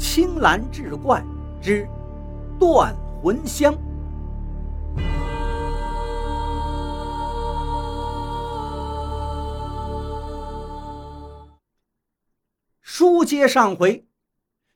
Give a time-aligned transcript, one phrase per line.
[0.00, 1.22] 青蓝志怪
[1.60, 1.86] 之
[2.58, 3.72] 断魂香。
[12.80, 14.08] 书接上回，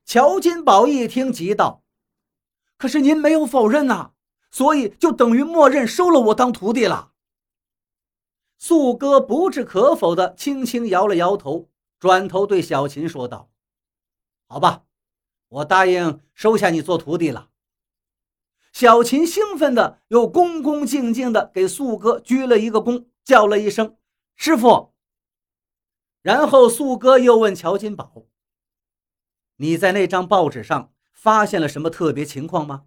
[0.05, 1.83] 乔金宝一听，急道
[2.77, 4.11] ：“可是您没有否认呐，
[4.51, 7.13] 所以就等于默认收了我当徒弟了。”
[8.61, 13.49] 素哥不置可否的轻轻摇了摇头，转头对小琴说道
[14.47, 14.83] ：“好吧，
[15.49, 17.51] 我答应收下你做徒弟了。”
[18.73, 23.97] 小琴兴奋的又恭恭敬敬的给素哥鞠了一个躬，叫了一声
[24.35, 24.95] “师傅”。
[26.23, 28.27] 然后素哥又问乔金宝
[29.59, 32.87] ：“你在那张报纸上发现了什么特别情况吗？”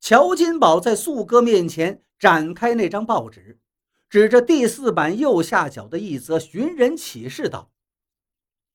[0.00, 3.60] 乔金宝在素哥面前展开那张报纸。
[4.10, 7.72] 指着第四版右下角的一则寻人启事道：“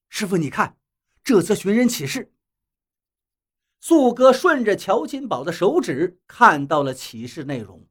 [0.10, 0.78] 师傅，你看
[1.24, 2.34] 这则寻人启事。”
[3.82, 7.88] 素哥顺着乔金宝的手指看到了启事内容：“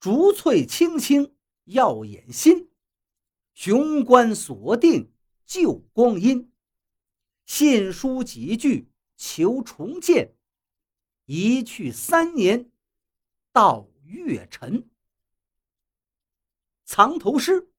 [0.00, 2.68] 竹翠青青耀眼心，
[3.54, 5.12] 雄关锁定
[5.46, 6.50] 旧光阴。
[7.46, 10.34] 信书几句求重见，
[11.26, 12.70] 一去三年
[13.52, 14.88] 到月沉。”
[16.84, 17.70] 藏头诗，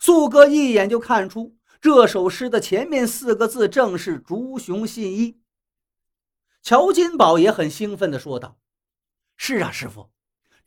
[0.00, 5.40] 素哥一眼就看出这首诗的前面四个字正是竹熊信一。
[6.68, 8.58] 乔金宝也很兴奋地说道
[9.38, 10.10] ：“是啊，师傅，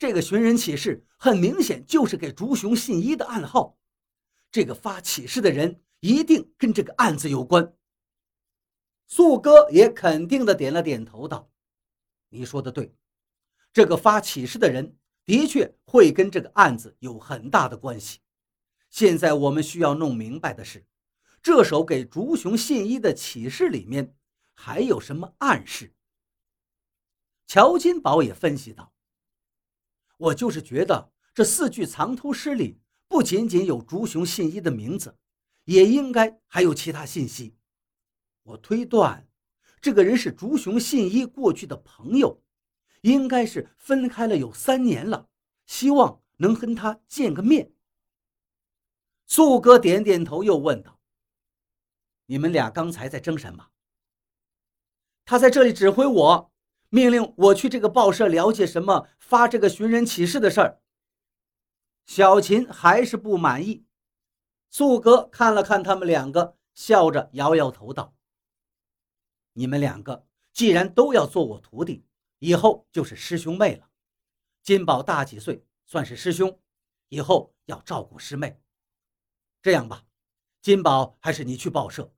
[0.00, 3.78] 这个寻人启事很明显就是给竹熊信一的暗号。
[4.50, 7.72] 这个发启事的人一定跟这个案子有关。”
[9.06, 11.48] 素哥也肯定地点了点头，道
[12.30, 12.92] ：“你说的对，
[13.72, 18.18] 这个发启事的人。”的确会跟这个案子有很大的关系。
[18.90, 20.84] 现在我们需要弄明白的是，
[21.40, 24.16] 这首给竹熊信一的启事里面
[24.54, 25.94] 还有什么暗示？
[27.46, 28.92] 乔金宝也分析道
[30.18, 35.18] ：“我就是觉得这四句藏头诗里不仅仅有竹熊信一的名字，
[35.64, 37.56] 也应该还有其他信息。
[38.42, 39.28] 我推断，
[39.80, 42.40] 这个人是竹熊信一过去的朋友。”
[43.02, 45.28] 应该是分开了有三年了，
[45.66, 47.74] 希望能跟他见个面。
[49.26, 51.00] 素哥点点头，又问道
[52.26, 53.70] ：“你们俩刚才在争什么？”
[55.32, 56.52] 他在这里指挥我，
[56.90, 60.82] 命令我去这个报社了解什么发这个寻人启事的事儿。
[62.04, 63.86] 小琴还是不满意。
[64.68, 68.14] 素哥看了看他们两个，笑着摇摇头道
[69.54, 72.04] ：“你们两个既然都要做我徒弟。”
[72.38, 73.88] 以后就是师兄妹了，
[74.62, 76.60] 金宝大几岁，算是师兄，
[77.08, 78.60] 以后要照顾师妹。
[79.62, 80.04] 这样吧，
[80.60, 82.12] 金宝还是你去报社，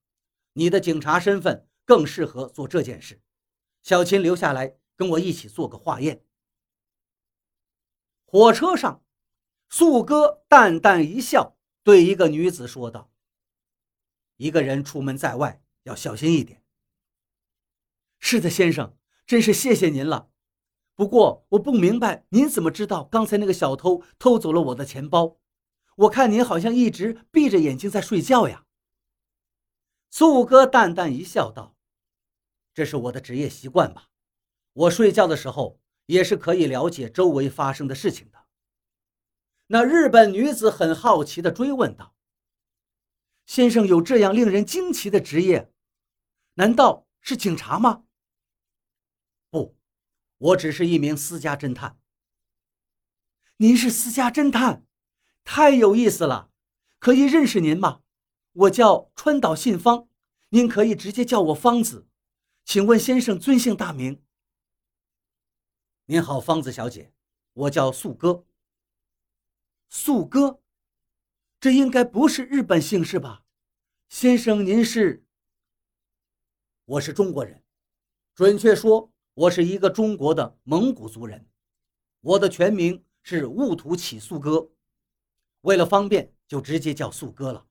[0.54, 3.20] 你的警察身份更适合做这件事。
[3.82, 6.24] 小琴留下来跟我一起做个化验。
[8.24, 9.02] 火车上，
[9.68, 13.10] 素哥淡淡一笑，对一个女子说道
[14.36, 16.62] ：“一个人出门在外要小心一点。”
[18.18, 18.96] 是的，先生。
[19.26, 20.28] 真是谢谢您了，
[20.94, 25.38] 不过我不明白您怎么知道刚才那个小偷偷走了我的钱包？
[25.96, 28.66] 我看您好像一直闭着眼睛在睡觉呀。
[30.10, 31.73] 素哥淡淡一笑，道
[32.74, 34.08] ：“这是我的职业习惯吧。
[34.72, 38.44] 我睡觉的时候也是可以了解周围发生的事情的。”
[39.68, 42.14] 那日本女子很好奇地追问道
[43.46, 45.72] ：“先生有这样令人惊奇的职业，
[46.54, 48.04] 难道是警察吗？”
[49.48, 49.76] 不，
[50.36, 51.98] 我只是一名私家侦探。
[53.58, 54.84] 您是私家侦探，
[55.44, 56.50] 太有意思了。
[56.98, 58.00] 可以认识您吗？
[58.52, 60.08] 我叫川岛信芳，
[60.48, 62.06] 您可以直接叫我芳子。
[62.64, 64.22] 请问先生尊姓大名？
[66.06, 67.12] 您好，芳子小姐，
[67.52, 68.47] 我叫素哥。
[69.91, 70.60] 素哥，
[71.60, 73.44] 这应该不是日本姓氏吧？
[74.08, 75.25] 先生，您是？
[76.84, 77.62] 我是中国人，
[78.34, 79.11] 准确说。
[79.34, 81.49] 我是一个中国的蒙古族人，
[82.20, 84.70] 我的全名是兀土起素哥，
[85.62, 87.66] 为了方便就直接叫素哥了。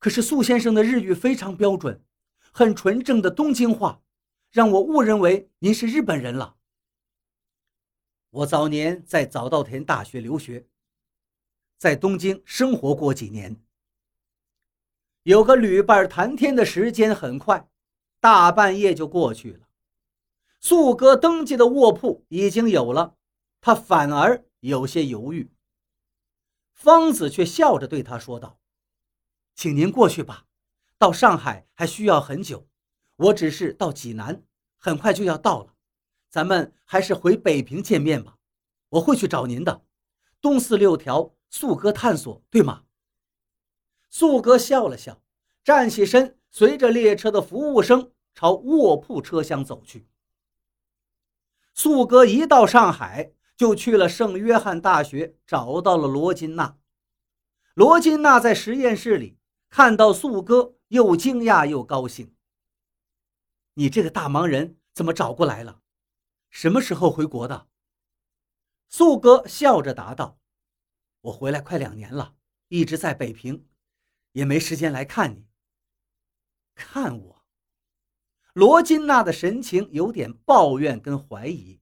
[0.00, 2.04] 可是素先生的日语非常标准，
[2.54, 4.02] 很纯正的东京话，
[4.50, 6.56] 让我误认为您是日本人了。
[8.28, 10.66] 我早年在早稻田大学留学，
[11.78, 13.56] 在东京生活过几年，
[15.22, 17.68] 有个旅伴谈天的时间很快，
[18.20, 19.66] 大半夜就过去了。
[20.60, 23.16] 素哥登记的卧铺已经有了，
[23.62, 25.50] 他反而有些犹豫。
[26.74, 28.58] 方子却笑着对他说道
[29.56, 30.46] ：“请您过去吧，
[31.02, 32.68] 到上海还需要很久，
[33.16, 34.44] 我只是到济南，
[34.78, 35.74] 很快就要到了。
[36.30, 38.36] 咱们还是回北平见面吧，
[38.90, 39.84] 我会去找您的。
[40.40, 42.84] 东四六条素哥探索，对吗？
[44.10, 45.20] 素哥笑了笑，
[45.64, 50.06] 站起身，随着列车的服务生朝卧铺车厢走去。
[51.74, 56.78] 素哥一到上海，就去了圣约翰大学，找到了罗金娜。
[57.74, 59.36] 罗金娜在实验室里
[59.68, 62.34] 看到素哥，又惊讶又高兴。
[63.74, 65.80] 你这个大忙人怎么找过来了？
[66.50, 67.66] 什么时候回国的？
[68.90, 70.38] 素哥笑着答道
[71.22, 72.36] ：“我回来快两年了，
[72.68, 73.66] 一直在北平，
[74.32, 75.46] 也没时间来看你。
[76.74, 77.46] 看我。”
[78.52, 81.80] 罗金娜的神情有点抱怨跟怀疑。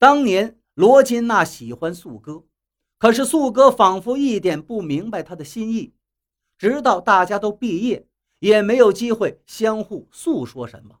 [0.00, 2.48] 当年罗金娜喜欢素哥，
[2.98, 5.94] 可是素哥仿佛一点不明白她的心意，
[6.62, 8.06] 直到大家都毕业，
[8.38, 11.00] 也没有机会相互诉说什么。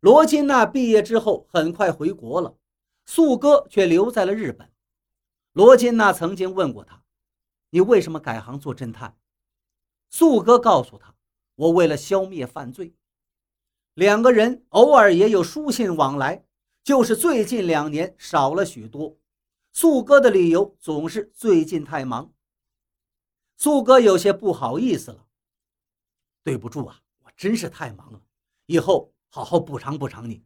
[0.00, 2.56] 罗金娜毕业之后很快回国了，
[3.04, 4.72] 素哥却留在了日本。
[5.52, 7.02] 罗金娜曾经问过他
[7.68, 9.18] ：“你为什么改行做侦探？”
[10.08, 11.14] 素哥告诉他
[11.56, 12.94] ：“我为了消灭犯罪。”
[13.92, 16.42] 两个人偶尔也有书信往来，
[16.82, 19.18] 就是最近两年少了许多。
[19.74, 22.32] 素哥的理由总是最近太忙。
[23.60, 25.28] 素哥有些不好意思了
[26.42, 28.20] ：“对不住啊，我真是太忙了，
[28.66, 30.44] 以后。”好好补偿补偿你。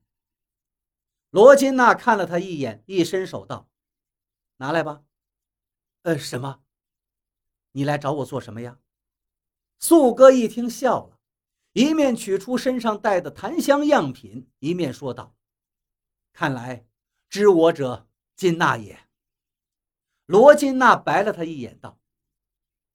[1.31, 3.71] 罗金娜看了他一眼，一伸手道
[4.61, 5.03] ：“拿来吧。
[6.05, 6.63] ”“呃，什么？
[7.73, 8.79] 你来找我做什么呀？”
[9.81, 11.19] 素哥一听笑了，
[11.73, 15.35] 一面取出身上带的檀香样品，一面说道
[16.35, 16.87] ：“看来
[17.31, 18.07] 知我者
[18.37, 19.09] 金娜也。”
[20.27, 21.99] 罗金娜白了他一眼，道：“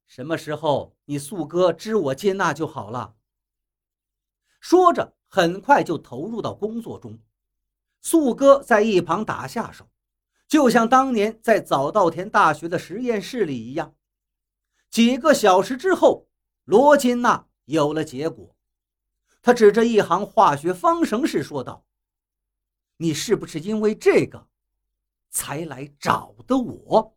[0.10, 3.16] 什么时候你素哥知我接纳就好了。”
[4.60, 5.16] 说着。
[5.32, 7.20] 很快就投入到工作中，
[8.02, 9.88] 素哥在一旁打下手，
[10.48, 13.96] 就像当年在早稻田大学的实验室里一样。
[14.90, 16.28] 几个小时之后，
[16.64, 18.56] 罗金娜有了结果。
[19.44, 21.86] 他指着一行化学方程式说道
[22.98, 24.48] ：“你是不是因为这个
[25.30, 27.16] 才来找的我？”